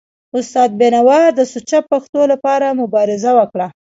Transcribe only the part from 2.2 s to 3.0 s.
لپاره